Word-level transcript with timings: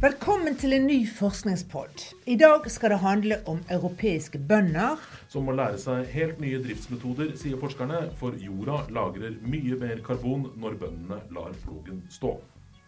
Velkommen 0.00 0.54
til 0.56 0.72
en 0.72 0.86
ny 0.88 1.02
forskningspod. 1.04 2.02
I 2.24 2.38
dag 2.40 2.64
skal 2.72 2.94
det 2.94 2.98
handle 3.02 3.36
om 3.52 3.58
europeiske 3.68 4.38
bønder. 4.48 4.96
Som 5.28 5.44
må 5.44 5.52
lære 5.52 5.76
seg 5.82 6.06
helt 6.14 6.38
nye 6.40 6.56
driftsmetoder, 6.64 7.34
sier 7.36 7.60
forskerne, 7.60 7.98
for 8.16 8.32
jorda 8.40 8.78
lagrer 8.96 9.36
mye 9.44 9.76
mer 9.82 10.00
karbon 10.06 10.46
når 10.56 10.78
bøndene 10.80 11.20
lar 11.36 11.52
plogen 11.66 12.00
stå. 12.08 12.32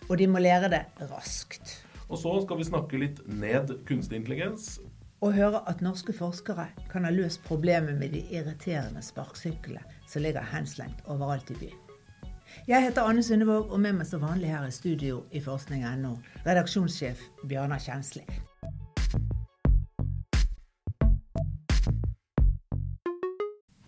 Og 0.08 0.14
de 0.16 0.30
må 0.32 0.40
lære 0.40 0.72
det 0.72 0.82
raskt. 1.12 1.76
Og 2.08 2.16
så 2.24 2.32
skal 2.46 2.62
vi 2.62 2.70
snakke 2.70 3.04
litt 3.04 3.20
ned 3.28 3.76
kunstig 3.84 4.22
intelligens. 4.22 4.78
Og 5.20 5.36
høre 5.36 5.60
at 5.68 5.84
norske 5.84 6.16
forskere 6.16 6.70
kan 6.88 7.04
ha 7.04 7.12
løst 7.12 7.44
problemet 7.44 8.00
med 8.00 8.16
de 8.16 8.24
irriterende 8.32 9.04
sparkesyklene 9.04 9.84
som 10.08 10.24
ligger 10.24 10.48
henslengt 10.56 11.04
overalt 11.04 11.52
i 11.52 11.60
byen. 11.66 11.91
Jeg 12.68 12.82
heter 12.84 13.02
Anne 13.02 13.22
Sundevåg, 13.22 13.72
og 13.72 13.80
med 13.80 13.98
meg 13.98 14.06
som 14.06 14.22
vanlig 14.22 14.52
her 14.52 14.66
i 14.68 14.72
studio 14.74 15.24
i 15.34 15.40
forskning.no, 15.42 16.16
redaksjonssjef 16.46 17.22
Bjørnar 17.48 17.82
Kjensli. 17.82 18.22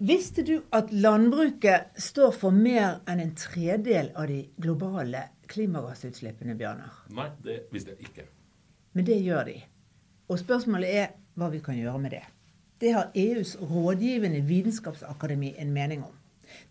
Visste 0.05 0.42
du 0.42 0.58
at 0.74 0.91
landbruket 0.92 1.95
står 1.96 2.34
for 2.36 2.52
mer 2.52 2.98
enn 3.08 3.22
en 3.22 3.30
tredel 3.38 4.10
av 4.19 4.27
de 4.28 4.41
globale 4.60 5.22
klimagassutslippene, 5.48 6.56
Bjørnar? 6.58 7.05
Nei, 7.14 7.30
det 7.46 7.60
visste 7.72 7.94
jeg 7.94 8.10
ikke. 8.10 8.27
Men 8.92 9.06
det 9.06 9.20
gjør 9.22 9.46
de. 9.48 9.55
Og 10.28 10.41
spørsmålet 10.42 10.98
er 11.05 11.14
hva 11.38 11.48
vi 11.52 11.62
kan 11.64 11.78
gjøre 11.78 12.02
med 12.02 12.16
det. 12.19 12.24
Det 12.80 12.92
har 12.92 13.14
EUs 13.14 13.55
rådgivende 13.62 14.42
vitenskapsakademi 14.44 15.55
en 15.62 15.72
mening 15.72 16.05
om. 16.05 16.12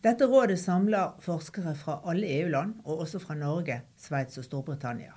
Dette 0.03 0.27
rådet 0.29 0.59
samler 0.59 1.17
forskere 1.23 1.75
fra 1.75 1.99
alle 2.09 2.29
EU-land, 2.39 2.79
og 2.85 3.05
også 3.05 3.19
fra 3.23 3.35
Norge, 3.39 3.81
Sveits 3.97 4.37
og 4.37 4.47
Storbritannia. 4.47 5.13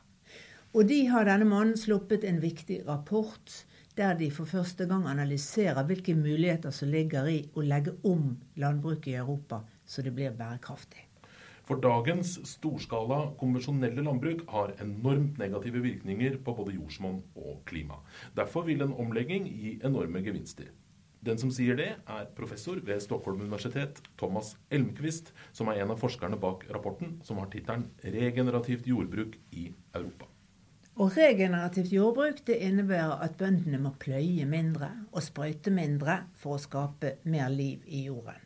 Og 0.77 0.89
de 0.89 1.06
har 1.09 1.25
denne 1.25 1.48
måneden 1.48 1.78
sluppet 1.81 2.25
en 2.25 2.42
viktig 2.42 2.83
rapport 2.89 3.64
der 3.97 4.12
de 4.19 4.28
for 4.31 4.44
første 4.44 4.84
gang 4.87 5.06
analyserer 5.09 5.87
hvilke 5.89 6.14
muligheter 6.14 6.70
som 6.70 6.91
ligger 6.92 7.31
i 7.33 7.39
å 7.56 7.64
legge 7.64 7.94
om 8.05 8.34
landbruket 8.61 9.14
i 9.14 9.19
Europa 9.22 9.62
så 9.87 10.03
det 10.03 10.12
blir 10.14 10.34
bærekraftig. 10.37 11.06
For 11.67 11.81
dagens 11.83 12.37
storskala 12.47 13.33
konvensjonelle 13.41 14.05
landbruk 14.06 14.44
har 14.53 14.75
enormt 14.83 15.41
negative 15.41 15.81
virkninger 15.83 16.37
på 16.44 16.55
både 16.55 16.77
jordsmonn 16.77 17.22
og 17.34 17.62
klima. 17.67 17.98
Derfor 18.37 18.69
vil 18.69 18.84
en 18.84 18.94
omlegging 18.94 19.48
gi 19.50 19.78
enorme 19.83 20.22
gevinster. 20.22 20.69
Den 21.27 21.41
som 21.42 21.50
sier 21.50 21.74
det, 21.74 21.88
er 22.06 22.27
professor 22.38 22.78
ved 22.86 23.00
Stockholm 23.02 23.41
universitet, 23.42 23.98
Thomas 24.20 24.52
Elmquist, 24.70 25.32
som 25.50 25.66
er 25.72 25.80
en 25.82 25.91
av 25.91 25.98
forskerne 25.98 26.38
bak 26.38 26.62
rapporten, 26.70 27.16
som 27.27 27.41
har 27.42 27.48
tittelen 27.50 27.88
'Regenerativt 27.98 28.86
jordbruk 28.86 29.34
i 29.50 29.72
Europa'. 29.92 30.28
Og 30.97 31.16
regenerativt 31.16 31.92
jordbruk 31.92 32.44
det 32.47 32.60
innebærer 32.62 33.24
at 33.24 33.34
bøndene 33.36 33.78
må 33.78 33.91
pløye 33.98 34.47
mindre 34.47 34.92
og 35.12 35.22
sprøyte 35.22 35.70
mindre 35.70 36.20
for 36.34 36.54
å 36.54 36.62
skape 36.62 37.16
mer 37.24 37.50
liv 37.50 37.82
i 37.86 38.04
jorden. 38.06 38.38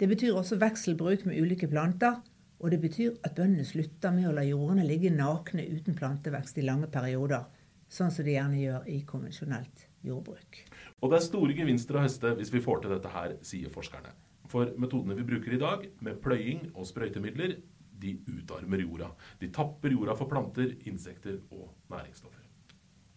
Det 0.00 0.08
betyr 0.08 0.32
også 0.34 0.56
vekselbruk 0.58 1.26
med 1.26 1.42
ulike 1.42 1.68
planter, 1.68 2.22
og 2.58 2.70
det 2.70 2.80
betyr 2.80 3.20
at 3.22 3.36
bøndene 3.36 3.68
slutter 3.68 4.16
med 4.16 4.30
å 4.30 4.32
la 4.32 4.48
jordene 4.48 4.88
ligge 4.88 5.12
nakne 5.12 5.68
uten 5.68 5.94
plantevekst 5.94 6.58
i 6.58 6.66
lange 6.66 6.88
perioder, 6.88 7.44
sånn 7.88 8.10
som 8.10 8.24
de 8.24 8.32
gjerne 8.32 8.64
gjør 8.64 8.88
i 8.88 9.04
konvensjonelt 9.06 9.87
jordbruk. 10.06 10.62
Og 11.00 11.10
det 11.10 11.18
er 11.18 11.26
store 11.26 11.56
gevinster 11.56 11.98
å 11.98 12.04
høste 12.04 12.34
hvis 12.38 12.52
vi 12.54 12.62
får 12.64 12.84
til 12.84 12.94
dette 12.94 13.12
her, 13.12 13.36
sier 13.46 13.72
forskerne. 13.72 14.14
For 14.48 14.72
metodene 14.80 15.16
vi 15.18 15.26
bruker 15.28 15.54
i 15.54 15.60
dag, 15.60 15.84
med 16.00 16.20
pløying 16.24 16.70
og 16.74 16.88
sprøytemidler, 16.88 17.58
de 17.98 18.14
utarmer 18.30 18.82
jorda. 18.84 19.10
De 19.40 19.50
tapper 19.52 19.92
jorda 19.92 20.14
for 20.16 20.30
planter, 20.30 20.76
insekter 20.88 21.40
og 21.50 21.72
næringsstoffer. 21.92 22.44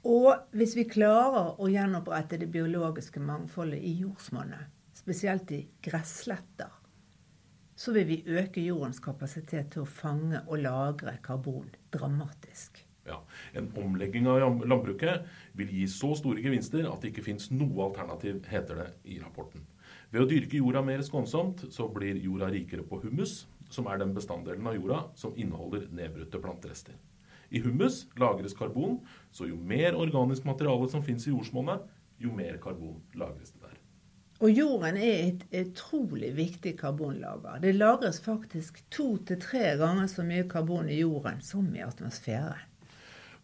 Og 0.09 0.55
hvis 0.57 0.73
vi 0.75 0.87
klarer 0.89 1.59
å 1.61 1.69
gjenopprette 1.69 2.39
det 2.41 2.49
biologiske 2.51 3.21
mangfoldet 3.21 3.83
i 3.85 3.99
jordsmonnet, 4.01 4.71
spesielt 4.97 5.51
i 5.53 5.61
gressletter, 5.85 6.71
så 7.77 7.93
vil 7.93 8.07
vi 8.09 8.23
øke 8.29 8.61
jordens 8.61 8.99
kapasitet 9.01 9.71
til 9.73 9.85
å 9.85 9.89
fange 9.89 10.41
og 10.47 10.61
lagre 10.65 11.15
karbon 11.23 11.69
dramatisk. 11.93 12.81
Ja, 13.05 13.23
En 13.53 13.71
omlegging 13.77 14.27
av 14.29 14.65
landbruket 14.65 15.25
vil 15.57 15.69
gi 15.73 15.87
så 15.89 16.13
store 16.15 16.41
gevinster 16.43 16.85
at 16.85 17.01
det 17.01 17.11
ikke 17.11 17.25
fins 17.25 17.49
noe 17.51 17.87
alternativ, 17.87 18.43
heter 18.47 18.77
det 18.77 18.89
i 19.09 19.19
rapporten. 19.19 19.65
Ved 20.11 20.25
å 20.25 20.29
dyrke 20.29 20.59
jorda 20.59 20.83
mer 20.85 21.01
skånsomt, 21.07 21.65
så 21.73 21.87
blir 21.89 22.19
jorda 22.21 22.51
rikere 22.51 22.83
på 22.83 22.99
humus, 23.01 23.45
som 23.71 23.87
er 23.87 24.01
den 24.01 24.13
bestanddelen 24.13 24.67
av 24.67 24.75
jorda 24.75 24.99
som 25.15 25.35
inneholder 25.39 25.87
nedbrutte 25.95 26.41
planterester. 26.43 26.97
I 27.51 27.59
humus 27.63 28.05
lagres 28.19 28.55
karbon, 28.55 28.99
så 29.31 29.47
jo 29.47 29.57
mer 29.57 29.97
organisk 29.99 30.45
materiale 30.47 30.87
som 30.91 31.03
fins 31.03 31.27
i 31.27 31.33
jordsmonnet, 31.33 31.83
jo 32.21 32.31
mer 32.35 32.59
karbon 32.63 32.99
lagres 33.17 33.55
det 33.55 33.63
der. 33.65 33.77
Og 34.41 34.49
jorden 34.57 34.97
er 34.97 35.27
et 35.27 35.43
utrolig 35.53 36.31
viktig 36.37 36.73
karbonlager. 36.79 37.59
Det 37.61 37.75
lagres 37.75 38.21
faktisk 38.23 38.79
to 38.89 39.13
til 39.27 39.39
tre 39.41 39.75
ganger 39.77 40.09
så 40.09 40.25
mye 40.25 40.47
karbon 40.49 40.89
i 40.89 41.01
jorden 41.03 41.43
som 41.45 41.67
i 41.75 41.83
atmosfæren. 41.85 42.70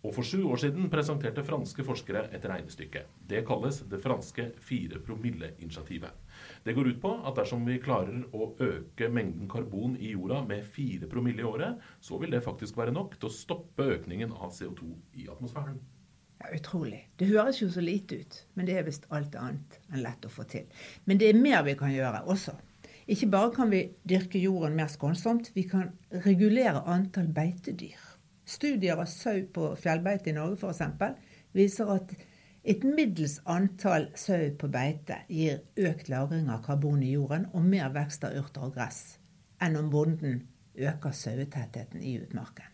Og 0.06 0.14
For 0.14 0.24
sju 0.24 0.44
år 0.46 0.60
siden 0.62 0.92
presenterte 0.94 1.44
franske 1.44 1.84
forskere 1.84 2.28
et 2.36 2.46
regnestykke. 2.46 3.02
Det 3.28 3.42
kalles 3.48 3.80
det 3.90 4.00
franske 4.04 4.46
fire 4.62 5.02
promille-initiativet. 5.04 6.14
Det 6.64 6.76
går 6.78 6.92
ut 6.92 7.02
på 7.02 7.14
at 7.26 7.36
dersom 7.40 7.66
vi 7.66 7.80
klarer 7.82 8.22
å 8.32 8.52
øke 8.62 9.10
mengden 9.10 9.50
karbon 9.50 9.98
i 9.98 10.14
jorda 10.14 10.44
med 10.46 10.66
4 10.76 11.10
promille 11.10 11.42
i 11.42 11.50
året, 11.50 11.82
så 12.00 12.22
vil 12.22 12.32
det 12.32 12.46
faktisk 12.46 12.78
være 12.78 12.94
nok 12.94 13.18
til 13.18 13.32
å 13.32 13.34
stoppe 13.34 13.90
økningen 13.98 14.36
av 14.38 14.54
CO2 14.54 14.94
i 15.18 15.28
atmosfæren. 15.34 15.80
Ja, 16.38 16.52
Utrolig. 16.54 17.02
Det 17.18 17.32
høres 17.32 17.64
jo 17.64 17.72
så 17.74 17.82
lite 17.82 18.22
ut, 18.22 18.40
men 18.54 18.70
det 18.70 18.78
er 18.78 18.86
visst 18.86 19.10
alt 19.10 19.36
annet 19.36 19.80
enn 19.90 20.04
lett 20.06 20.28
å 20.28 20.32
få 20.32 20.46
til. 20.46 20.68
Men 21.06 21.18
det 21.18 21.32
er 21.32 21.42
mer 21.42 21.66
vi 21.66 21.74
kan 21.80 21.92
gjøre 21.94 22.22
også. 22.30 22.54
Ikke 23.08 23.32
bare 23.32 23.54
kan 23.56 23.72
vi 23.72 23.88
dyrke 24.06 24.40
jorden 24.40 24.76
mer 24.78 24.92
skånsomt, 24.92 25.50
vi 25.56 25.64
kan 25.66 25.90
regulere 26.28 26.84
antall 26.86 27.32
beitedyr. 27.34 28.17
Studier 28.48 28.96
av 28.96 29.06
sau 29.12 29.42
på 29.54 29.74
fjellbeite 29.76 30.32
i 30.32 30.36
Norge 30.38 30.56
f.eks. 30.56 30.82
viser 31.52 31.90
at 31.92 32.14
et 32.68 32.84
middels 32.84 33.42
antall 33.48 34.08
sau 34.16 34.50
på 34.60 34.70
beite 34.72 35.18
gir 35.28 35.62
økt 35.90 36.08
lagring 36.12 36.48
av 36.52 36.64
karbon 36.64 37.04
i 37.04 37.12
jorden 37.12 37.50
og 37.54 37.66
mer 37.68 37.92
vekst 37.96 38.24
av 38.28 38.38
urter 38.40 38.70
og 38.70 38.78
gress 38.78 39.02
enn 39.64 39.76
om 39.80 39.90
bonden 39.92 40.42
øker 40.78 41.16
sauetettheten 41.16 42.04
i 42.04 42.18
utmarken. 42.22 42.72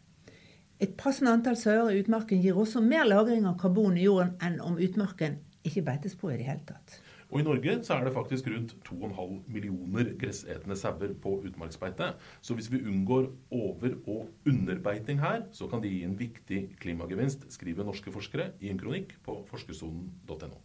Et 0.81 0.93
passende 0.99 1.31
antall 1.31 1.57
sauer 1.57 1.93
i 1.93 2.01
utmarken 2.03 2.41
gir 2.43 2.57
også 2.59 2.81
mer 2.83 3.07
lagring 3.07 3.45
av 3.49 3.57
karbon 3.61 3.97
i 3.97 4.05
jorden 4.05 4.33
enn 4.45 4.59
om 4.61 4.77
utmarken 4.77 5.39
ikke 5.63 5.85
beites 5.87 6.17
på 6.19 6.33
i 6.33 6.37
det 6.37 6.49
hele 6.49 6.65
tatt. 6.67 6.99
Og 7.33 7.39
I 7.41 7.45
Norge 7.47 7.79
så 7.81 7.95
er 7.95 8.03
det 8.05 8.13
faktisk 8.13 8.47
rundt 8.51 8.75
2,5 8.85 9.31
millioner 9.49 10.11
gressetende 10.21 10.75
sauer 10.77 11.15
på 11.21 11.31
utmarksbeite. 11.47 12.11
Så 12.41 12.53
hvis 12.53 12.69
vi 12.71 12.83
unngår 12.85 13.31
over- 13.49 13.95
og 14.07 14.27
underbeiting 14.45 15.19
her, 15.19 15.41
så 15.51 15.67
kan 15.67 15.81
det 15.81 15.89
gi 15.89 16.03
en 16.03 16.19
viktig 16.19 16.59
klimagevinst, 16.79 17.47
skriver 17.49 17.83
norske 17.83 18.11
forskere 18.13 18.51
i 18.61 18.69
en 18.69 18.77
kronikk 18.77 19.15
på 19.25 19.39
forskersonen.no. 19.49 20.61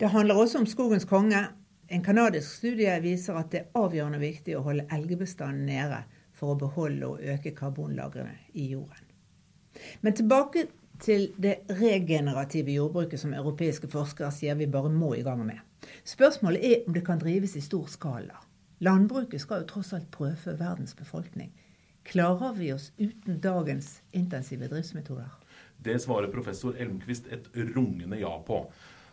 Det 0.00 0.10
handler 0.10 0.34
også 0.34 0.58
om 0.58 0.66
skogens 0.66 1.04
konge. 1.04 1.42
En 1.90 2.04
canadisk 2.04 2.54
studie 2.54 2.94
viser 3.02 3.34
at 3.34 3.50
det 3.50 3.60
er 3.60 3.74
avgjørende 3.74 4.22
viktig 4.22 4.54
å 4.56 4.62
holde 4.62 4.86
elgbestanden 4.94 5.66
nede 5.66 6.04
for 6.32 6.54
å 6.54 6.58
beholde 6.58 7.06
og 7.06 7.20
øke 7.34 7.50
karbonlagrene 7.50 8.38
i 8.54 8.70
jorden. 8.70 9.10
Men 10.02 10.14
tilbake 10.14 10.68
til 11.02 11.30
det 11.40 11.56
regenerative 11.80 12.74
jordbruket 12.76 13.20
som 13.20 13.34
europeiske 13.34 13.90
forskere 13.90 14.30
sier 14.34 14.56
vi 14.58 14.70
bare 14.70 14.92
må 14.92 15.14
i 15.14 15.24
gang 15.26 15.44
med. 15.46 15.58
Spørsmålet 16.04 16.64
er 16.64 16.86
om 16.86 16.94
det 16.94 17.04
kan 17.06 17.20
drives 17.20 17.56
i 17.56 17.62
stor 17.64 17.86
skala. 17.90 18.40
Landbruket 18.84 19.40
skal 19.40 19.62
jo 19.62 19.70
tross 19.74 19.92
alt 19.96 20.10
prøve 20.14 20.56
verdens 20.58 20.94
befolkning. 20.94 21.52
Klarer 22.04 22.52
vi 22.56 22.72
oss 22.72 22.90
uten 22.98 23.38
dagens 23.40 24.02
intensive 24.12 24.68
driftsmetoder? 24.68 25.30
Det 25.84 25.96
svarer 26.02 26.32
professor 26.32 26.76
Elmquist 26.76 27.30
et 27.32 27.48
rungende 27.54 28.18
ja 28.20 28.34
på. 28.46 28.64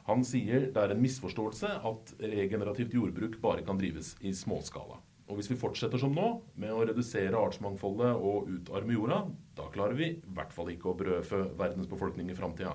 Han 0.10 0.26
sier 0.26 0.68
det 0.74 0.82
er 0.82 0.94
en 0.94 1.02
misforståelse 1.04 1.70
at 1.88 2.14
regenerativt 2.20 2.94
jordbruk 2.98 3.38
bare 3.42 3.64
kan 3.68 3.80
drives 3.80 4.16
i 4.22 4.34
småskala. 4.36 5.00
Og 5.32 5.38
hvis 5.40 5.48
vi 5.48 5.56
fortsetter 5.56 6.02
som 6.02 6.12
nå, 6.12 6.26
med 6.60 6.74
å 6.76 6.82
redusere 6.84 7.40
artsmangfoldet 7.40 8.10
og 8.20 8.50
utarme 8.52 8.98
jorda, 8.98 9.22
da 9.56 9.70
klarer 9.72 9.96
vi 9.96 10.10
i 10.18 10.34
hvert 10.36 10.52
fall 10.52 10.74
ikke 10.74 10.90
å 10.92 10.98
brødfø 11.00 11.40
verdens 11.56 11.88
befolkning 11.88 12.28
i 12.34 12.36
framtida. 12.36 12.74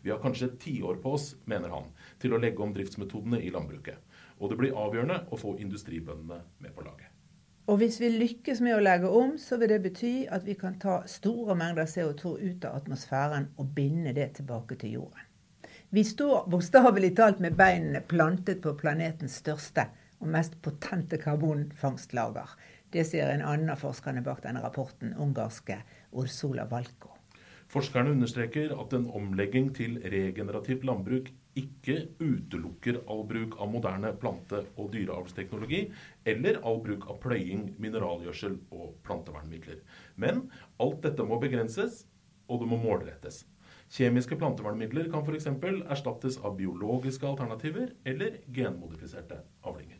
Vi 0.00 0.08
har 0.08 0.22
kanskje 0.22 0.54
tiår 0.62 1.02
på 1.02 1.12
oss, 1.18 1.34
mener 1.44 1.68
han, 1.74 1.90
til 2.22 2.32
å 2.32 2.40
legge 2.40 2.64
om 2.64 2.72
driftsmetodene 2.72 3.42
i 3.44 3.52
landbruket. 3.52 4.00
Og 4.40 4.48
det 4.48 4.56
blir 4.56 4.80
avgjørende 4.80 5.20
å 5.28 5.36
få 5.36 5.58
industribøndene 5.60 6.40
med 6.64 6.72
på 6.72 6.86
laget. 6.86 7.12
Og 7.68 7.82
hvis 7.82 8.00
vi 8.00 8.08
lykkes 8.14 8.64
med 8.64 8.78
å 8.78 8.80
legge 8.80 9.12
om, 9.12 9.36
så 9.36 9.60
vil 9.60 9.74
det 9.74 9.82
bety 9.84 10.14
at 10.32 10.48
vi 10.48 10.56
kan 10.56 10.80
ta 10.80 11.02
store 11.04 11.58
mengder 11.60 11.84
CO2 11.84 12.38
ut 12.40 12.64
av 12.64 12.80
atmosfæren 12.80 13.50
og 13.60 13.74
binde 13.76 14.16
det 14.16 14.30
tilbake 14.40 14.80
til 14.80 14.96
jorden. 15.02 15.28
Vi 15.92 16.08
står 16.08 16.48
bokstavelig 16.48 17.12
talt 17.20 17.44
med 17.44 17.56
beinene 17.56 18.00
plantet 18.00 18.64
på 18.64 18.72
planetens 18.80 19.36
største 19.42 19.90
og 20.18 20.32
mest 20.34 20.58
potente 20.64 21.18
karbonfangstlager. 21.22 22.56
Det 22.92 23.04
sier 23.04 23.30
en 23.30 23.44
annen 23.44 23.74
av 23.74 23.82
forskerne 23.82 24.24
bak 24.24 24.42
denne 24.44 24.62
rapporten, 24.64 25.14
ungarske 25.20 25.82
Ursula 26.12 26.64
Valko. 26.70 27.14
Forskerne 27.68 28.14
understreker 28.14 28.72
at 28.80 28.94
en 28.96 29.10
omlegging 29.12 29.68
til 29.76 29.98
regenerativt 30.00 30.86
landbruk 30.88 31.28
ikke 31.58 31.98
utelukker 32.22 33.02
all 33.10 33.26
bruk 33.28 33.58
av 33.60 33.68
moderne 33.72 34.14
plante- 34.22 34.62
og 34.78 34.88
dyreavlsteknologi 34.94 35.82
eller 36.32 36.62
all 36.64 36.80
bruk 36.84 37.04
av 37.12 37.20
pløying, 37.20 37.74
mineralgjødsel 37.82 38.56
og 38.72 38.96
plantevernmidler. 39.04 39.82
Men 40.16 40.46
alt 40.80 41.02
dette 41.04 41.28
må 41.28 41.40
begrenses, 41.42 42.06
og 42.48 42.62
det 42.62 42.70
må 42.70 42.80
målrettes. 42.80 43.42
Kjemiske 43.92 44.36
plantevernmidler 44.40 45.08
kan 45.12 45.24
f.eks. 45.24 45.48
erstattes 45.92 46.40
av 46.44 46.56
biologiske 46.56 47.28
alternativer 47.28 47.92
eller 48.08 48.40
genmodifiserte 48.48 49.42
avlinger. 49.64 49.97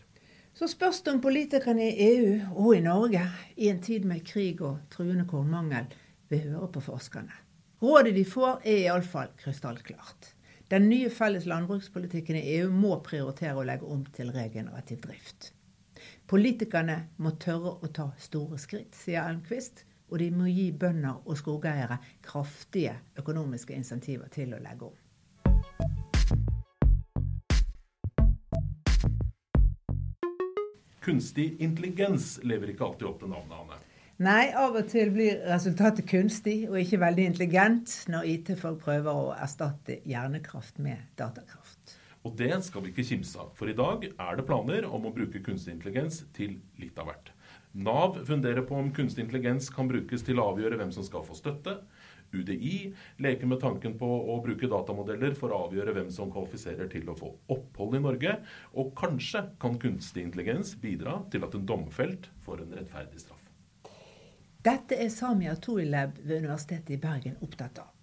Så 0.58 0.66
spørs 0.66 1.05
det 1.06 1.12
om 1.12 1.20
politikerne 1.22 1.84
i 1.87 2.06
EU 2.16 2.31
og 2.58 2.72
i 2.75 2.81
Norge 2.82 3.20
i 3.56 3.69
en 3.70 3.78
tid 3.78 4.08
med 4.10 4.25
krig 4.26 4.58
og 4.66 4.81
truende 4.90 5.22
kornmangel 5.31 5.87
vil 6.32 6.49
høre 6.49 6.66
på 6.75 6.82
forskerne. 6.82 7.37
Rådet 7.82 8.16
de 8.16 8.25
får 8.26 8.64
er 8.64 8.81
iallfall 8.88 9.31
krystallklart. 9.38 10.32
Den 10.70 10.88
nye 10.90 11.12
felles 11.14 11.46
landbrukspolitikken 11.46 12.40
i 12.40 12.56
EU 12.56 12.72
må 12.75 12.99
prioritere 13.06 13.55
å 13.55 13.66
legge 13.70 13.87
om 13.87 14.02
til 14.16 14.34
regenerativ 14.34 14.99
drift. 15.06 15.52
Politikerne 16.26 17.05
må 17.22 17.37
tørre 17.38 17.76
å 17.78 17.94
ta 17.94 18.10
store 18.19 18.58
skritt, 18.58 18.99
sier 18.99 19.31
Elmquist, 19.31 19.84
og 20.10 20.19
de 20.19 20.32
må 20.34 20.50
gi 20.50 20.72
bønder 20.75 21.22
og 21.22 21.38
skogeiere 21.38 22.00
kraftige 22.26 22.99
økonomiske 23.22 23.78
insentiver 23.78 24.26
til 24.34 24.58
å 24.58 24.64
legge 24.64 24.90
om. 24.90 24.99
Kunstig 31.08 31.55
intelligens 31.64 32.34
lever 32.44 32.75
ikke 32.75 32.84
alltid 32.84 33.06
opp 33.08 33.22
til 33.22 33.31
navnet, 33.32 33.55
Anne. 33.56 33.78
Nei, 34.19 34.50
av 34.50 34.75
og 34.76 34.88
til 34.90 35.12
blir 35.14 35.38
resultatet 35.46 36.05
kunstig 36.10 36.64
og 36.66 36.76
ikke 36.81 36.99
veldig 37.00 37.25
intelligent 37.31 37.93
når 38.12 38.26
IT-folk 38.32 38.81
prøver 38.82 39.14
å 39.14 39.31
erstatte 39.38 40.00
hjernekraft 40.10 40.81
med 40.82 41.05
datakraft. 41.16 41.94
Og 42.26 42.34
det 42.37 42.50
skal 42.66 42.84
vi 42.84 42.90
ikke 42.93 43.06
kimse 43.06 43.38
av, 43.40 43.52
for 43.56 43.70
i 43.70 43.76
dag 43.78 44.05
er 44.10 44.37
det 44.37 44.44
planer 44.49 44.88
om 44.90 45.06
å 45.06 45.14
bruke 45.14 45.40
kunstig 45.46 45.76
intelligens 45.76 46.25
til 46.37 46.58
litt 46.82 46.99
av 46.99 47.08
hvert. 47.08 47.31
Nav 47.78 48.19
funderer 48.26 48.66
på 48.66 48.76
om 48.76 48.90
kunstig 48.93 49.25
intelligens 49.25 49.70
kan 49.72 49.88
brukes 49.88 50.26
til 50.26 50.43
å 50.43 50.50
avgjøre 50.50 50.81
hvem 50.81 50.93
som 50.93 51.06
skal 51.06 51.25
få 51.25 51.38
støtte. 51.38 51.78
UDI 52.33 52.93
leker 53.25 53.49
med 53.49 53.61
tanken 53.63 53.97
på 53.99 54.07
å 54.07 54.39
bruke 54.45 54.69
datamodeller 54.71 55.37
for 55.39 55.53
å 55.53 55.65
avgjøre 55.67 55.95
hvem 55.97 56.11
som 56.15 56.33
kvalifiserer 56.33 56.91
til 56.93 57.09
å 57.09 57.17
få 57.19 57.33
opphold 57.55 57.99
i 57.99 58.03
Norge. 58.05 58.35
Og 58.77 58.93
kanskje 58.99 59.45
kan 59.61 59.79
kunstig 59.81 60.27
intelligens 60.27 60.75
bidra 60.81 61.21
til 61.33 61.47
at 61.47 61.57
en 61.57 61.69
domfelt 61.69 62.31
får 62.45 62.65
en 62.65 62.75
rettferdig 62.81 63.23
straff. 63.23 63.45
Dette 64.65 64.99
er 64.99 65.09
Samia 65.15 65.55
Toilab 65.57 66.19
ved 66.19 66.43
Universitetet 66.43 66.97
i 66.97 67.01
Bergen 67.01 67.39
opptatt 67.47 67.79
av. 67.81 67.95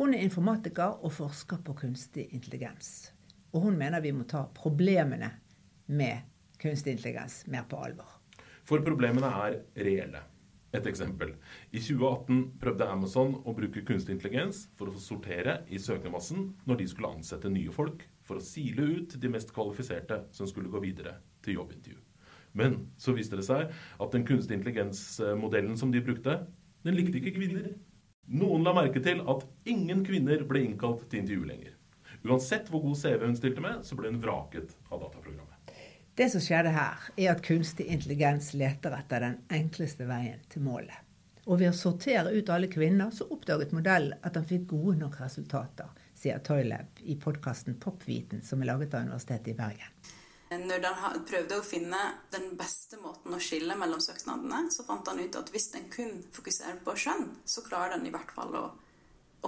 Hun 0.00 0.14
er 0.14 0.24
informatiker 0.24 0.98
og 1.04 1.12
forsker 1.14 1.62
på 1.64 1.76
kunstig 1.78 2.26
intelligens. 2.34 3.12
Og 3.54 3.68
hun 3.68 3.78
mener 3.78 4.02
vi 4.02 4.12
må 4.14 4.26
ta 4.28 4.42
problemene 4.54 5.30
med 5.86 6.26
kunstig 6.60 6.96
intelligens 6.96 7.44
mer 7.46 7.64
på 7.70 7.78
alvor. 7.80 8.18
For 8.66 8.82
problemene 8.86 9.30
er 9.46 9.56
reelle. 9.86 10.22
Et 10.70 10.86
eksempel. 10.86 11.32
I 11.74 11.80
2018 11.82 12.42
prøvde 12.62 12.86
Amazon 12.86 13.32
å 13.42 13.54
bruke 13.56 13.82
kunstig 13.86 14.14
intelligens 14.14 14.68
for 14.78 14.86
å 14.86 14.94
få 14.94 15.02
sortere 15.02 15.56
i 15.66 15.80
søkermassen 15.82 16.44
når 16.68 16.78
de 16.78 16.86
skulle 16.92 17.10
ansette 17.16 17.50
nye 17.50 17.74
folk, 17.74 18.04
for 18.22 18.38
å 18.38 18.44
sile 18.44 18.86
ut 18.86 19.16
de 19.18 19.32
mest 19.32 19.50
kvalifiserte 19.56 20.22
som 20.36 20.46
skulle 20.46 20.70
gå 20.70 20.82
videre 20.84 21.16
til 21.42 21.58
jobbintervju. 21.58 21.98
Men 22.54 22.78
så 22.98 23.14
viste 23.14 23.38
det 23.38 23.46
seg 23.46 23.70
at 23.70 24.14
den 24.14 24.26
kunstig 24.26 24.58
intelligens-modellen 24.58 25.76
som 25.78 25.90
de 25.90 26.02
brukte, 26.06 26.38
den 26.86 26.98
likte 26.98 27.18
ikke 27.18 27.34
kvinner. 27.38 27.72
Noen 28.30 28.62
la 28.62 28.74
merke 28.76 29.02
til 29.02 29.24
at 29.26 29.46
ingen 29.66 30.04
kvinner 30.06 30.46
ble 30.46 30.62
innkalt 30.68 31.08
til 31.10 31.24
intervju 31.24 31.50
lenger. 31.50 31.74
Uansett 32.22 32.70
hvor 32.70 32.84
god 32.84 33.00
CV 33.00 33.24
hun 33.26 33.38
stilte 33.38 33.64
med, 33.64 33.82
så 33.86 33.98
ble 33.98 34.12
hun 34.12 34.22
vraket 34.22 34.76
av 34.90 35.02
dataprogrammet. 35.02 35.49
Det 36.20 36.26
som 36.28 36.42
skjedde 36.44 36.68
her, 36.74 36.98
er 37.16 37.30
at 37.32 37.38
kunstig 37.40 37.86
intelligens 37.88 38.50
leter 38.52 38.92
etter 38.92 39.22
den 39.24 39.38
enkleste 39.56 40.04
veien 40.04 40.42
til 40.52 40.60
målet. 40.66 40.98
Og 41.46 41.56
ved 41.62 41.70
å 41.70 41.78
sortere 41.78 42.34
ut 42.34 42.52
alle 42.52 42.68
kvinner, 42.68 43.08
så 43.08 43.24
oppdaget 43.32 43.72
modellen 43.72 44.18
at 44.20 44.36
han 44.36 44.44
fikk 44.44 44.66
gode 44.74 44.98
nok 45.00 45.16
resultater, 45.22 45.88
sier 46.12 46.42
Toylab 46.44 47.00
i 47.08 47.16
podkasten 47.16 47.78
Popviten, 47.80 48.44
som 48.44 48.60
er 48.60 48.68
laget 48.68 48.98
av 48.98 49.08
Universitetet 49.08 49.54
i 49.54 49.56
Bergen. 49.62 49.96
Når 50.66 50.86
han 51.00 51.24
prøvde 51.24 51.56
å 51.56 51.64
finne 51.64 52.04
den 52.36 52.52
beste 52.60 53.00
måten 53.00 53.32
å 53.32 53.40
skille 53.40 53.80
mellom 53.80 54.04
søknadene, 54.04 54.66
så 54.76 54.84
fant 54.84 55.08
han 55.08 55.24
ut 55.24 55.40
at 55.40 55.48
hvis 55.56 55.72
en 55.80 55.88
kun 55.88 56.20
fokuserer 56.36 56.84
på 56.84 57.00
skjønn, 57.00 57.30
så 57.48 57.64
klarer 57.64 57.96
den 57.96 58.12
i 58.12 58.12
hvert 58.12 58.36
fall 58.36 58.60
å 58.60 58.68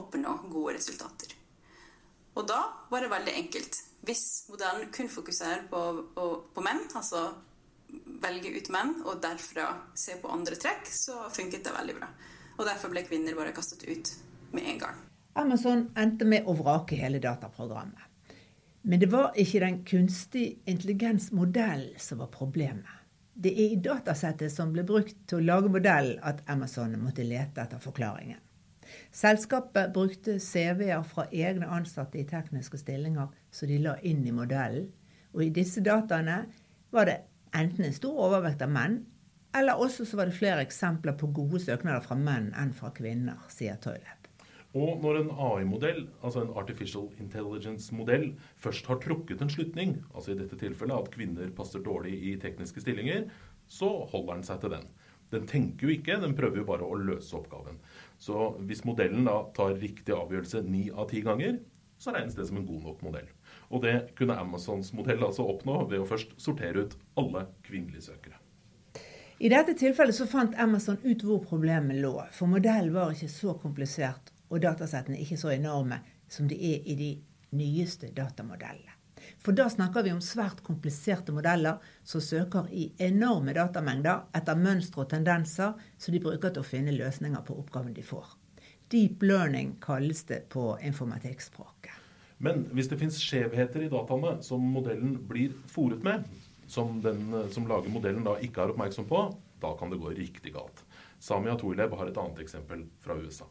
oppnå 0.00 0.38
gode 0.48 0.78
resultater. 0.80 1.36
Og 2.32 2.48
da 2.48 2.62
var 2.88 3.04
det 3.04 3.12
veldig 3.12 3.40
enkelt. 3.44 3.84
Hvis 4.02 4.48
modellen 4.50 4.90
kun 4.94 5.08
fokuserer 5.08 5.66
på, 5.70 5.80
på, 6.14 6.28
på 6.54 6.64
menn, 6.64 6.82
altså 6.98 7.28
velge 8.22 8.50
ut 8.56 8.70
menn, 8.74 8.96
og 9.06 9.20
derfra 9.22 9.68
se 9.98 10.16
på 10.20 10.30
andre 10.32 10.58
trekk, 10.58 10.88
så 10.90 11.28
funket 11.30 11.64
det 11.66 11.74
veldig 11.76 11.98
bra. 12.00 12.08
Og 12.58 12.66
derfor 12.66 12.92
ble 12.92 13.04
kvinner 13.06 13.36
bare 13.38 13.54
kastet 13.54 13.84
ut 13.86 14.12
med 14.52 14.66
en 14.74 14.80
gang. 14.82 15.02
Amazon 15.38 15.86
endte 15.96 16.26
med 16.28 16.48
å 16.48 16.54
vrake 16.58 16.98
hele 16.98 17.20
dataprogrammet. 17.22 18.08
Men 18.82 18.98
det 18.98 19.08
var 19.12 19.36
ikke 19.38 19.62
den 19.62 19.78
kunstig 19.86 20.46
intelligens-modellen 20.66 22.00
som 22.02 22.18
var 22.18 22.32
problemet. 22.34 22.98
Det 23.32 23.52
er 23.54 23.72
i 23.72 23.80
datasettet 23.80 24.52
som 24.52 24.74
ble 24.74 24.82
brukt 24.84 25.22
til 25.30 25.38
å 25.38 25.46
lage 25.46 25.70
modellen 25.72 26.18
at 26.26 26.42
Amazon 26.52 26.98
måtte 27.00 27.24
lete 27.24 27.62
etter 27.62 27.80
forklaringen. 27.80 28.40
Selskapet 29.14 29.92
brukte 29.94 30.38
CV-er 30.40 31.02
fra 31.06 31.26
egne 31.32 31.68
ansatte 31.68 32.20
i 32.20 32.26
tekniske 32.28 32.80
stillinger 32.80 33.32
som 33.50 33.70
de 33.70 33.78
la 33.82 33.96
inn 34.02 34.24
i 34.26 34.34
modellen. 34.34 34.90
Og 35.32 35.46
i 35.46 35.52
disse 35.54 35.80
dataene 35.84 36.42
var 36.92 37.08
det 37.08 37.20
enten 37.56 37.86
en 37.86 37.96
stor 37.96 38.18
overvekt 38.28 38.64
av 38.64 38.72
menn, 38.72 39.02
eller 39.56 39.80
også 39.80 40.06
så 40.08 40.16
var 40.16 40.28
det 40.28 40.38
flere 40.38 40.64
eksempler 40.64 41.16
på 41.20 41.28
gode 41.36 41.60
søknader 41.60 42.04
fra 42.04 42.16
menn 42.16 42.52
enn 42.56 42.72
fra 42.76 42.92
kvinner, 42.96 43.40
sier 43.52 43.76
Toyleb. 43.80 44.22
Og 44.72 45.02
når 45.02 45.18
en 45.18 45.32
AI-modell, 45.36 46.06
altså 46.24 46.46
en 46.46 46.54
Artificial 46.56 47.10
Intelligence-modell, 47.20 48.30
først 48.56 48.86
har 48.88 49.00
trukket 49.04 49.42
en 49.44 49.52
slutning, 49.52 49.98
altså 50.14 50.32
i 50.32 50.38
dette 50.38 50.56
tilfellet 50.56 50.96
at 50.96 51.10
kvinner 51.12 51.50
passer 51.56 51.84
dårlig 51.84 52.14
i 52.30 52.38
tekniske 52.40 52.80
stillinger, 52.80 53.26
så 53.68 53.90
holder 54.08 54.38
den 54.38 54.46
seg 54.48 54.62
til 54.62 54.72
den. 54.72 54.88
Den 55.32 55.48
tenker 55.48 55.88
jo 55.88 55.94
ikke, 55.94 56.20
den 56.20 56.36
prøver 56.36 56.60
jo 56.60 56.68
bare 56.68 56.86
å 56.86 56.98
løse 57.00 57.34
oppgaven. 57.38 57.78
Så 58.20 58.52
hvis 58.68 58.84
modellen 58.84 59.24
da 59.26 59.38
tar 59.56 59.78
riktig 59.80 60.14
avgjørelse 60.14 60.62
ni 60.68 60.86
av 60.92 61.08
ti 61.10 61.22
ganger, 61.24 61.58
så 62.02 62.12
regnes 62.12 62.36
det 62.36 62.46
som 62.48 62.58
en 62.58 62.66
god 62.66 62.84
nok 62.88 63.02
modell. 63.06 63.28
Og 63.72 63.82
det 63.84 63.94
kunne 64.18 64.36
Amazons 64.36 64.92
modell 64.96 65.22
altså 65.24 65.46
oppnå 65.48 65.84
ved 65.88 66.02
å 66.02 66.08
først 66.08 66.34
sortere 66.42 66.84
ut 66.84 66.96
alle 67.20 67.46
kvinnelige 67.64 68.10
søkere. 68.10 68.38
I 69.42 69.50
dette 69.50 69.74
tilfellet 69.78 70.14
så 70.14 70.28
fant 70.30 70.54
Amazon 70.60 71.00
ut 71.02 71.22
hvor 71.26 71.40
problemet 71.42 71.98
lå. 72.02 72.14
For 72.34 72.50
modellen 72.50 72.92
var 72.94 73.14
ikke 73.14 73.30
så 73.32 73.56
komplisert, 73.58 74.30
og 74.52 74.62
datasettene 74.62 75.18
ikke 75.22 75.40
så 75.40 75.54
enorme 75.54 76.02
som 76.30 76.46
de 76.50 76.58
er 76.74 76.84
i 76.86 76.98
de 76.98 77.12
nyeste 77.56 78.12
datamodellene. 78.14 79.01
For 79.42 79.56
da 79.56 79.68
snakker 79.70 80.04
vi 80.06 80.12
om 80.14 80.20
svært 80.24 80.62
kompliserte 80.66 81.34
modeller 81.34 81.82
som 82.04 82.22
søker 82.24 82.68
i 82.70 82.88
enorme 83.02 83.54
datamengder 83.56 84.28
etter 84.36 84.58
mønstre 84.58 85.04
og 85.04 85.10
tendenser 85.12 85.74
som 85.96 86.14
de 86.14 86.22
bruker 86.22 86.52
til 86.52 86.62
å 86.62 86.68
finne 86.68 86.94
løsninger 86.96 87.44
på 87.46 87.56
oppgaven 87.62 87.94
de 87.96 88.04
får. 88.06 88.36
Deep 88.92 89.22
learning 89.24 89.76
kalles 89.80 90.24
det 90.28 90.44
på 90.52 90.74
informatikkspråket. 90.84 91.94
Men 92.42 92.66
hvis 92.74 92.90
det 92.90 92.98
fins 92.98 93.20
skjevheter 93.22 93.86
i 93.86 93.90
dataene 93.92 94.34
som 94.44 94.64
modellen 94.74 95.14
blir 95.28 95.54
fòret 95.70 96.02
med, 96.04 96.26
som 96.66 96.98
den 97.04 97.30
som 97.54 97.68
lager 97.70 97.92
modellen 97.92 98.26
da 98.26 98.34
ikke 98.42 98.64
er 98.64 98.72
oppmerksom 98.74 99.06
på, 99.08 99.24
da 99.62 99.72
kan 99.78 99.92
det 99.92 100.00
gå 100.02 100.10
riktig 100.16 100.54
galt. 100.56 100.82
Samia 101.22 101.54
Torleb 101.58 101.94
har 101.94 102.10
et 102.10 102.18
annet 102.18 102.42
eksempel 102.42 102.82
fra 103.04 103.14
USA. 103.20 103.46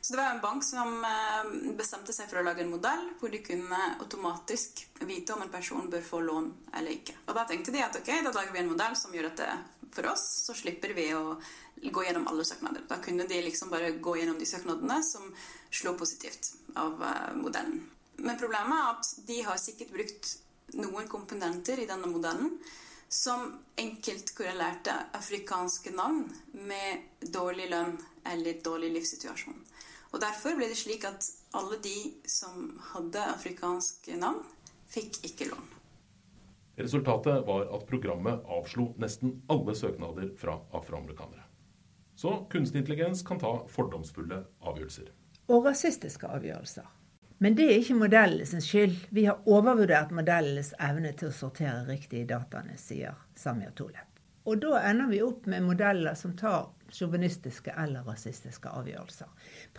Så 0.00 0.12
det 0.12 0.20
var 0.20 0.34
en 0.34 0.42
bank 0.42 0.64
som 0.64 1.04
eh, 1.04 1.48
bestemte 1.78 2.14
seg 2.14 2.28
for 2.30 2.40
å 2.40 2.46
lage 2.46 2.62
en 2.62 2.72
modell 2.72 3.08
hvor 3.20 3.32
de 3.32 3.42
kunne 3.44 3.80
automatisk 3.96 4.84
vite 5.06 5.34
om 5.34 5.42
en 5.42 5.52
person 5.52 5.90
bør 5.90 6.04
få 6.04 6.20
lån 6.26 6.52
eller 6.78 6.98
ikke. 6.98 7.16
Og 7.26 7.34
da 7.38 7.46
tenkte 7.48 7.74
de 7.74 7.82
at 7.84 7.98
ok, 7.98 8.12
da 8.26 8.34
lager 8.34 8.54
vi 8.54 8.62
en 8.62 8.70
modell 8.70 8.94
som 8.98 9.14
gjør 9.14 9.30
dette 9.30 9.50
for 9.96 10.06
oss 10.12 10.24
så 10.46 10.54
slipper 10.54 10.92
vi 10.96 11.08
å 11.16 11.36
gå 11.82 12.04
gjennom 12.04 12.26
alle 12.28 12.44
søknader. 12.44 12.84
Da 12.88 12.98
kunne 13.02 13.26
de 13.28 13.42
liksom 13.42 13.70
bare 13.72 13.94
gå 14.02 14.16
gjennom 14.18 14.38
de 14.38 14.48
søknadene 14.48 15.02
som 15.04 15.28
slo 15.70 15.94
positivt 15.98 16.52
av 16.74 17.02
eh, 17.02 17.36
modellen. 17.36 17.84
Men 18.16 18.40
problemet 18.40 18.78
er 18.78 18.90
at 18.94 19.14
de 19.28 19.38
har 19.44 19.60
sikkert 19.60 19.92
brukt 19.92 20.36
noen 20.76 21.08
komponenter 21.08 21.80
i 21.80 21.88
denne 21.88 22.08
modellen 22.10 22.56
som 23.08 23.52
enkelt 23.78 24.32
korrelerte 24.34 24.94
afrikanske 25.14 25.92
navn 25.94 26.24
med 26.66 27.28
dårlig 27.32 27.68
lønn 27.70 27.94
eller 28.26 28.58
dårlig 28.64 28.90
livssituasjon. 28.96 29.60
Og 30.16 30.22
Derfor 30.22 30.54
ble 30.56 30.70
det 30.70 30.78
slik 30.80 31.02
at 31.04 31.26
alle 31.52 31.76
de 31.84 31.96
som 32.24 32.70
hadde 32.94 33.20
afrikanske 33.34 34.14
navn, 34.16 34.46
fikk 34.88 35.18
ikke 35.28 35.50
lån. 35.50 35.66
Resultatet 36.80 37.44
var 37.44 37.66
at 37.76 37.84
programmet 37.88 38.46
avslo 38.48 38.94
nesten 39.00 39.34
alle 39.52 39.74
søknader 39.76 40.30
fra 40.40 40.54
afroamerikanere. 40.72 41.44
Så 42.16 42.32
kunstig 42.48 42.80
intelligens 42.80 43.20
kan 43.28 43.40
ta 43.42 43.52
fordomsfulle 43.68 44.40
avgjørelser. 44.64 45.12
og 45.48 45.66
rasistiske 45.66 46.26
avgjørelser. 46.26 46.86
Men 47.38 47.54
det 47.54 47.66
er 47.68 47.78
ikke 47.78 47.94
modellenes 47.94 48.64
skyld. 48.64 48.96
Vi 49.10 49.26
har 49.28 49.44
overvurdert 49.44 50.10
modellenes 50.10 50.72
evne 50.80 51.12
til 51.12 51.28
å 51.28 51.36
sortere 51.36 51.84
riktig 51.86 52.24
i 52.24 52.26
dataene, 52.26 52.78
sier 52.80 53.14
Samir 53.36 53.70
Tolep. 53.76 54.08
Og 54.48 54.58
da 54.64 54.80
ender 54.80 55.12
vi 55.12 55.20
opp 55.22 55.46
med 55.46 55.62
modeller 55.62 56.14
som 56.14 56.32
tar 56.36 56.72
sjåvinistiske 56.92 57.74
eller 57.82 58.06
rasistiske 58.06 58.70
avgjørelser. 58.70 59.30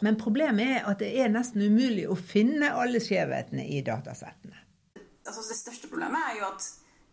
Men 0.06 0.20
problemet 0.20 0.78
er 0.78 0.90
at 0.90 1.02
det 1.04 1.12
er 1.22 1.32
nesten 1.34 1.64
umulig 1.64 2.08
å 2.10 2.18
finne 2.18 2.74
alle 2.76 3.02
skjevhetene 3.04 3.68
i 3.68 3.84
datasettene. 3.86 4.64
Altså, 5.28 5.44
det 5.44 5.60
største 5.60 5.92
problemet 5.92 6.32
er 6.32 6.42
jo 6.42 6.50
at 6.50 6.68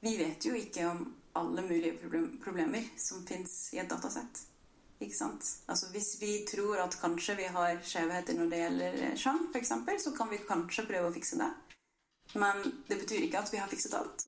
vi 0.05 0.17
vet 0.21 0.47
jo 0.47 0.57
ikke 0.59 0.89
om 0.91 1.05
alle 1.35 1.63
mulige 1.67 1.97
problemer 2.45 2.91
som 3.01 3.25
fins 3.27 3.73
i 3.75 3.81
et 3.83 3.91
datasett. 3.91 4.45
Ikke 5.03 5.17
sant? 5.17 5.49
Altså 5.69 5.91
Hvis 5.91 6.15
vi 6.21 6.45
tror 6.49 6.79
at 6.85 6.95
kanskje 7.01 7.35
vi 7.41 7.49
har 7.51 7.81
skjevheter 7.83 8.39
når 8.39 8.51
det 8.53 8.61
gjelder 8.61 9.01
kjønn, 9.19 9.41
f.eks., 9.51 9.73
så 10.05 10.13
kan 10.17 10.31
vi 10.31 10.39
kanskje 10.47 10.87
prøve 10.87 11.11
å 11.11 11.15
fikse 11.15 11.41
det. 11.41 11.51
Men 12.39 12.63
det 12.89 13.01
betyr 13.03 13.27
ikke 13.27 13.43
at 13.43 13.53
vi 13.53 13.61
har 13.61 13.71
fikset 13.71 13.97
alt. 13.99 14.27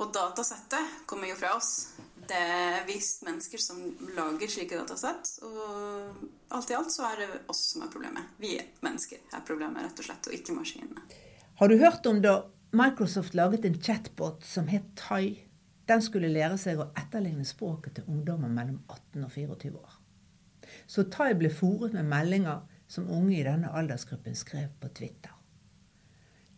Og 0.00 0.12
datasettet 0.14 1.02
kommer 1.10 1.28
jo 1.28 1.36
fra 1.36 1.56
oss. 1.58 1.90
Det 2.30 2.38
er 2.38 2.84
visst 2.86 3.24
mennesker 3.26 3.58
som 3.58 3.80
lager 4.14 4.50
slike 4.50 4.78
datasett. 4.78 5.32
Og 5.42 6.54
alt 6.54 6.70
i 6.70 6.76
alt 6.78 6.92
så 6.94 7.08
er 7.08 7.22
det 7.24 7.28
oss 7.50 7.64
som 7.72 7.82
er 7.82 7.90
problemet. 7.90 8.36
Vi 8.38 8.54
mennesker 8.84 9.24
er 9.34 9.42
problemet, 9.46 9.82
rett 9.82 10.02
og 10.02 10.06
slett, 10.06 10.28
og 10.30 10.36
ikke 10.36 10.54
maskinene. 10.54 11.06
Har 11.58 11.68
du 11.68 11.76
hørt 11.80 12.06
om 12.06 12.22
da 12.22 12.36
Microsoft 12.70 13.34
laget 13.34 13.66
en 13.66 13.80
chatbot 13.82 14.46
som 14.46 14.70
het 14.70 14.86
Thai? 14.96 15.42
Den 15.90 16.02
skulle 16.06 16.30
lære 16.30 16.54
seg 16.60 16.78
å 16.78 16.92
etterligne 16.94 17.44
språket 17.44 17.98
til 17.98 18.06
ungdommer 18.06 18.52
mellom 18.52 18.78
18 18.86 19.26
og 19.26 19.32
24 19.34 19.74
år. 19.74 19.96
Så 20.86 21.08
Tai 21.10 21.32
ble 21.34 21.50
fòret 21.50 21.96
med 21.98 22.06
meldinger 22.06 22.62
som 22.90 23.10
unge 23.10 23.40
i 23.40 23.46
denne 23.46 23.72
aldersgruppen 23.74 24.38
skrev 24.38 24.70
på 24.78 24.90
Twitter. 24.94 25.34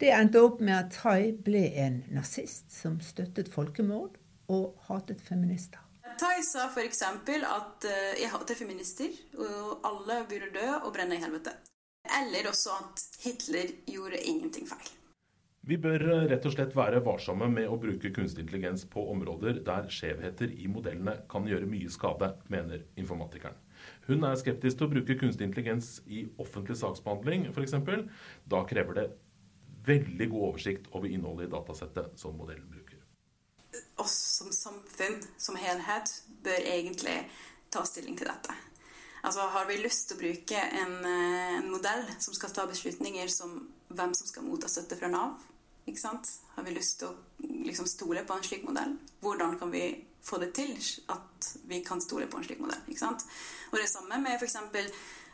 Det 0.00 0.10
endte 0.12 0.42
opp 0.44 0.60
med 0.60 0.76
at 0.76 0.92
Tai 0.98 1.32
ble 1.46 1.64
en 1.80 2.02
nazist 2.12 2.74
som 2.74 3.00
støttet 3.00 3.48
folkemord 3.48 4.18
og 4.48 4.78
hatet 4.88 5.20
feminister. 5.20 5.80
Tai 6.18 6.38
sa 6.44 6.68
f.eks. 6.68 7.02
at 7.02 7.86
uh, 7.88 8.12
'jeg 8.18 8.30
hater 8.30 8.54
feminister', 8.54 9.14
og 9.38 9.80
'alle 9.84 10.24
burde 10.28 10.50
dø 10.54 10.66
og 10.84 10.92
brenne 10.92 11.16
i 11.16 11.22
helvete'. 11.22 11.54
Eller 12.18 12.48
også 12.50 12.70
at 12.80 13.06
Hitler 13.24 13.70
gjorde 13.86 14.18
ingenting 14.18 14.68
feil. 14.68 14.90
Vi 15.62 15.76
bør 15.78 16.02
eh, 16.10 16.24
rett 16.32 16.46
og 16.48 16.54
slett 16.56 16.72
være 16.74 17.04
varsomme 17.06 17.46
med 17.46 17.68
å 17.70 17.76
bruke 17.78 18.10
kunstig 18.10 18.42
intelligens 18.42 18.82
på 18.90 19.04
områder 19.12 19.60
der 19.62 19.86
skjevheter 19.94 20.50
i 20.50 20.66
modellene 20.66 21.20
kan 21.30 21.46
gjøre 21.46 21.68
mye 21.70 21.90
skade, 21.90 22.32
mener 22.50 22.82
informatikeren. 22.98 23.54
Hun 24.08 24.26
er 24.26 24.40
skeptisk 24.40 24.80
til 24.80 24.88
å 24.88 24.92
bruke 24.96 25.18
kunstig 25.20 25.46
intelligens 25.46 26.00
i 26.10 26.24
offentlig 26.42 26.80
saksbehandling 26.82 27.46
f.eks. 27.52 27.76
Da 28.50 28.64
krever 28.66 28.98
det 28.98 29.06
veldig 29.86 30.28
god 30.34 30.48
oversikt 30.48 30.90
over 30.90 31.06
innholdet 31.10 31.46
i 31.46 31.54
datasettet 31.54 32.18
som 32.18 32.34
modellen 32.38 32.66
bruker. 32.70 32.91
Oss 34.02 34.18
som 34.38 34.52
samfunn, 34.52 35.22
som 35.38 35.56
helhet, 35.56 36.12
bør 36.42 36.66
egentlig 36.74 37.16
ta 37.72 37.84
stilling 37.88 38.18
til 38.18 38.28
dette. 38.28 38.54
Altså, 39.22 39.40
Har 39.40 39.66
vi 39.66 39.78
lyst 39.78 40.08
til 40.08 40.16
å 40.16 40.20
bruke 40.20 40.58
en, 40.58 41.04
eh, 41.04 41.58
en 41.58 41.70
modell 41.70 42.04
som 42.18 42.34
skal 42.34 42.50
ta 42.50 42.66
beslutninger 42.66 43.28
som 43.30 43.68
hvem 43.88 44.14
som 44.14 44.26
skal 44.26 44.42
motta 44.42 44.68
støtte 44.68 44.98
fra 44.98 45.08
Nav? 45.08 45.36
Ikke 45.86 46.00
sant? 46.00 46.28
Har 46.54 46.64
vi 46.64 46.74
lyst 46.74 46.98
til 46.98 47.08
å 47.08 47.16
liksom, 47.40 47.86
stole 47.86 48.24
på 48.24 48.34
en 48.34 48.42
slik 48.42 48.64
modell? 48.66 48.96
Hvordan 49.20 49.58
kan 49.58 49.70
vi 49.70 50.04
få 50.22 50.38
det 50.38 50.52
til 50.54 50.76
at 51.08 51.48
vi 51.66 51.82
kan 51.84 52.00
stole 52.00 52.26
på 52.26 52.38
en 52.38 52.44
slik 52.44 52.60
modell? 52.62 52.82
Ikke 52.88 52.98
sant? 52.98 53.24
Og 53.72 53.78
det 53.78 53.88
samme 53.90 54.20
med 54.22 54.38
f.eks. 54.38 54.56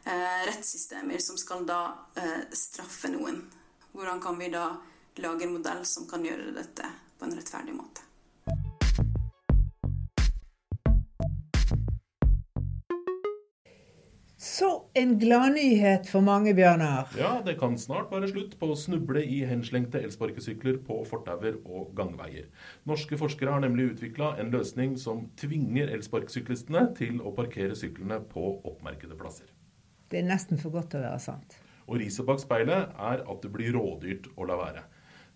Eh, 0.08 0.44
rettssystemer 0.48 1.18
som 1.20 1.36
skal 1.36 1.66
da 1.68 1.80
eh, 2.16 2.44
straffe 2.52 3.10
noen. 3.12 3.42
Hvordan 3.92 4.22
kan 4.22 4.38
vi 4.38 4.48
da 4.48 4.68
lage 5.16 5.44
en 5.44 5.56
modell 5.58 5.84
som 5.86 6.06
kan 6.08 6.24
gjøre 6.24 6.54
dette 6.56 6.92
på 7.18 7.26
en 7.26 7.36
rettferdig 7.36 7.74
måte? 7.76 8.07
Så 14.48 14.68
en 14.94 15.18
gladnyhet 15.20 16.08
for 16.08 16.24
mange, 16.24 16.54
Bjørnar. 16.56 17.10
Ja, 17.18 17.34
det 17.44 17.58
kan 17.60 17.74
snart 17.78 18.08
være 18.14 18.30
slutt 18.30 18.54
på 18.58 18.70
å 18.72 18.76
snuble 18.78 19.20
i 19.20 19.42
henslengte 19.46 20.00
elsparkesykler 20.00 20.78
på 20.86 21.02
fortauer 21.10 21.58
og 21.68 21.90
gangveier. 21.98 22.46
Norske 22.88 23.18
forskere 23.20 23.52
har 23.54 23.62
nemlig 23.62 23.90
utvikla 23.92 24.32
en 24.40 24.52
løsning 24.54 24.96
som 25.00 25.26
tvinger 25.38 25.92
elsparkesyklistene 25.98 26.86
til 26.96 27.20
å 27.20 27.34
parkere 27.36 27.76
syklene 27.76 28.22
på 28.32 28.54
oppmerkede 28.62 29.18
plasser. 29.20 29.52
Det 30.08 30.22
er 30.22 30.30
nesten 30.30 30.60
for 30.60 30.72
godt 30.72 30.94
til 30.94 31.02
å 31.02 31.10
være 31.10 31.24
sant. 31.28 31.58
Og 31.84 32.00
riset 32.00 32.24
bak 32.28 32.40
speilet 32.40 32.96
er 32.96 33.26
at 33.28 33.44
det 33.44 33.52
blir 33.52 33.76
rådyrt 33.76 34.30
å 34.32 34.48
la 34.48 34.56
være. 34.64 34.86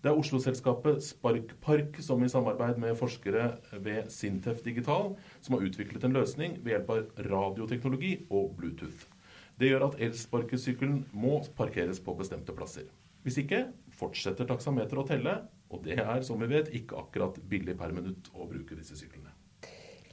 Det 0.03 0.11
er 0.11 0.17
Oslo-selskapet 0.19 0.97
Sparkpark 0.99 2.01
som 2.03 2.23
i 2.25 2.27
samarbeid 2.27 2.75
med 2.83 2.97
forskere 2.99 3.45
ved 3.85 4.09
Sintef 4.11 4.59
Digital 4.65 5.13
som 5.39 5.55
har 5.55 5.63
utviklet 5.63 6.03
en 6.03 6.17
løsning 6.17 6.57
ved 6.59 6.73
hjelp 6.73 6.91
av 6.91 7.21
radioteknologi 7.29 8.09
og 8.27 8.49
Bluetooth. 8.57 9.05
Det 9.55 9.69
gjør 9.69 9.85
at 9.87 9.95
elsparkesykkelen 10.03 11.05
må 11.15 11.37
parkeres 11.55 12.03
på 12.03 12.17
bestemte 12.19 12.51
plasser. 12.51 12.91
Hvis 13.23 13.39
ikke 13.45 13.61
fortsetter 13.95 14.49
taksameteret 14.49 15.05
å 15.05 15.07
telle, 15.07 15.37
og 15.71 15.87
det 15.87 15.95
er 16.03 16.27
som 16.27 16.43
vi 16.43 16.51
vet 16.51 16.75
ikke 16.75 16.99
akkurat 16.99 17.39
billig 17.47 17.79
per 17.79 17.95
minutt 17.95 18.27
å 18.35 18.43
bruke 18.51 18.75
disse 18.75 18.99
syklene. 18.99 19.31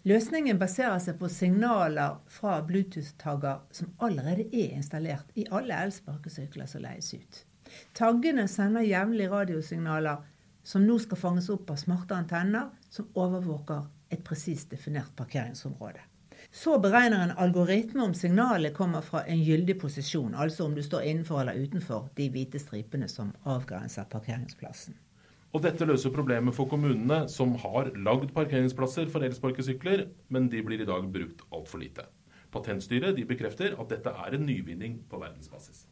Løsningen 0.07 0.63
baserer 0.63 1.03
seg 1.03 1.19
på 1.19 1.27
signaler 1.29 2.23
fra 2.31 2.61
Bluetooth-tagger 2.63 3.67
som 3.75 3.91
allerede 3.99 4.47
er 4.55 4.79
installert 4.79 5.35
i 5.35 5.51
alle 5.51 5.83
elsparkesykler 5.83 6.71
som 6.71 6.87
leies 6.87 7.11
ut. 7.11 7.47
Taggene 7.97 8.47
sender 8.49 8.87
jevnlig 8.87 9.31
radiosignaler 9.31 10.23
som 10.63 10.85
nå 10.87 10.99
skal 11.03 11.19
fanges 11.19 11.49
opp 11.53 11.71
av 11.73 11.81
smarte 11.81 12.15
antenner 12.15 12.71
som 12.91 13.09
overvåker 13.15 13.87
et 14.11 14.25
presist 14.27 14.71
definert 14.71 15.13
parkeringsområde. 15.17 16.03
Så 16.51 16.79
beregner 16.83 17.23
en 17.23 17.37
algoritme 17.39 18.03
om 18.03 18.15
signalet 18.15 18.75
kommer 18.75 19.05
fra 19.07 19.23
en 19.29 19.43
gyldig 19.45 19.77
posisjon, 19.81 20.35
altså 20.35 20.67
om 20.67 20.75
du 20.75 20.83
står 20.83 21.07
innenfor 21.07 21.43
eller 21.43 21.61
utenfor 21.61 22.09
de 22.17 22.27
hvite 22.33 22.59
stripene 22.59 23.09
som 23.09 23.35
avgrenser 23.45 24.09
parkeringsplassen. 24.11 24.97
Og 25.51 25.65
dette 25.65 25.87
løser 25.87 26.15
problemet 26.15 26.55
for 26.55 26.71
kommunene 26.71 27.25
som 27.31 27.57
har 27.59 27.91
lagd 27.99 28.31
parkeringsplasser 28.35 29.11
for 29.11 29.27
elsparkesykler, 29.27 30.07
men 30.31 30.49
de 30.51 30.63
blir 30.63 30.83
i 30.83 30.89
dag 30.89 31.09
brukt 31.11 31.43
altfor 31.51 31.83
lite. 31.83 32.07
Patentstyret 32.55 33.19
bekrefter 33.31 33.75
at 33.79 33.91
dette 33.91 34.15
er 34.15 34.37
en 34.37 34.47
nyvinning 34.47 35.01
på 35.11 35.19
verdensbasis. 35.23 35.87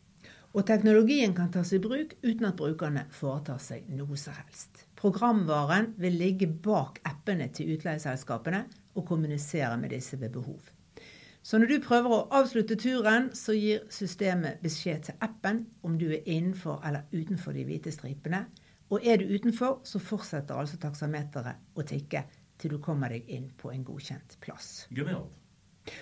Og 0.57 0.65
teknologien 0.67 1.35
kan 1.37 1.51
tas 1.53 1.75
i 1.77 1.81
bruk 1.83 2.15
uten 2.25 2.47
at 2.49 2.57
brukerne 2.57 3.05
foretar 3.13 3.61
seg 3.61 3.89
noe 3.93 4.17
som 4.17 4.37
helst. 4.39 4.87
Programvaren 4.97 5.93
vil 6.01 6.17
ligge 6.19 6.49
bak 6.49 7.03
appene 7.07 7.51
til 7.55 7.75
utleieselskapene 7.77 8.65
og 8.97 9.05
kommunisere 9.07 9.77
med 9.79 9.93
disse 9.93 10.17
ved 10.21 10.33
behov. 10.35 10.71
Så 11.43 11.59
når 11.61 11.71
du 11.71 11.85
prøver 11.85 12.13
å 12.13 12.25
avslutte 12.41 12.77
turen, 12.81 13.31
så 13.37 13.55
gir 13.57 13.85
systemet 13.95 14.59
beskjed 14.65 15.05
til 15.07 15.21
appen 15.25 15.63
om 15.87 15.95
du 16.01 16.09
er 16.11 16.27
innenfor 16.27 16.83
eller 16.85 17.07
utenfor 17.13 17.55
de 17.57 17.65
hvite 17.69 17.93
stripene. 17.95 18.47
Og 18.91 19.05
er 19.05 19.21
du 19.21 19.29
utenfor, 19.33 19.81
så 19.85 20.01
fortsetter 20.01 20.57
altså 20.57 20.81
taksameteret 20.81 21.77
å 21.77 21.85
tikke 21.89 22.25
til 22.59 22.75
du 22.75 22.81
kommer 22.83 23.13
deg 23.13 23.29
inn 23.31 23.51
på 23.57 23.71
en 23.73 23.85
godkjent 23.87 24.37
plass. 24.43 24.89
Genialt. 24.91 25.48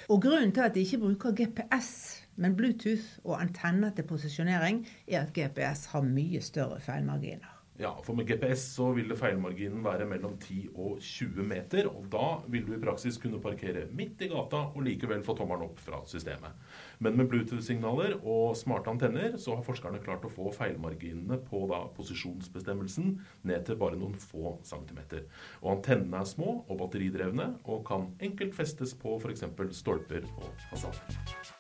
Og 0.09 0.23
grunnen 0.23 0.53
til 0.53 0.61
at 0.67 0.75
de 0.75 0.85
ikke 0.87 1.03
bruker 1.03 1.37
GPS 1.37 2.17
men 2.37 2.57
Bluetooth 2.57 3.25
og 3.25 3.41
antenner 3.41 3.91
til 3.97 4.05
posisjonering 4.05 4.87
er 5.09 5.23
at 5.23 5.33
GPS 5.37 5.87
har 5.93 6.05
mye 6.05 6.41
større 6.41 6.81
feilmarginer. 6.81 7.56
Ja, 7.79 7.91
for 8.05 8.17
med 8.17 8.25
GPS 8.29 8.63
så 8.73 8.87
ville 8.97 9.17
feilmarginen 9.19 9.83
være 9.85 10.07
mellom 10.09 10.39
10 10.41 10.71
og 10.81 11.01
20 11.05 11.45
meter. 11.45 11.89
Og 11.91 12.07
da 12.13 12.39
vil 12.49 12.65
du 12.65 12.73
i 12.73 12.81
praksis 12.81 13.19
kunne 13.21 13.41
parkere 13.43 13.85
midt 13.93 14.23
i 14.25 14.31
gata 14.33 14.63
og 14.71 14.87
likevel 14.87 15.25
få 15.27 15.35
tommelen 15.37 15.67
opp 15.69 15.83
fra 15.85 16.01
systemet. 16.09 16.57
Men 17.05 17.19
med 17.21 17.29
Bluetooth-signaler 17.29 18.17
og 18.23 18.57
smarte 18.57 18.93
antenner 18.93 19.37
så 19.41 19.59
har 19.59 19.67
forskerne 19.67 20.01
klart 20.05 20.25
å 20.25 20.33
få 20.33 20.49
feilmarginene 20.57 21.37
på 21.51 21.67
da 21.69 21.83
posisjonsbestemmelsen 21.99 23.19
ned 23.45 23.69
til 23.69 23.81
bare 23.81 24.01
noen 24.01 24.17
få 24.25 24.57
centimeter. 24.65 25.27
Og 25.61 25.77
antennene 25.77 26.25
er 26.25 26.33
små 26.33 26.63
og 26.65 26.81
batteridrevne 26.81 27.53
og 27.67 27.85
kan 27.89 28.09
enkelt 28.25 28.57
festes 28.57 28.97
på 28.97 29.19
f.eks. 29.21 29.45
stolper 29.77 30.25
og 30.41 30.67
fasader. 30.71 31.56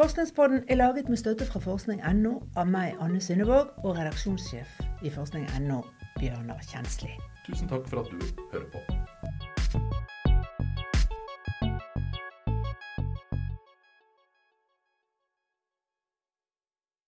Forskningspodden 0.00 0.60
er 0.68 0.74
laget 0.74 1.08
med 1.08 1.16
støtte 1.16 1.46
fra 1.46 1.60
forskning.no 1.60 2.30
av 2.56 2.70
meg, 2.72 2.94
Anne 3.04 3.20
Synnevåg, 3.20 3.74
og 3.84 3.98
redaksjonssjef 3.98 4.80
i 5.04 5.12
forskning.no, 5.12 5.82
Bjørnar 6.16 6.64
Kjensli. 6.64 7.12
Tusen 7.44 7.68
takk 7.68 7.84
for 7.92 8.06
at 8.06 8.14
du 8.16 8.46
hører 8.54 8.68
på. 8.72 8.99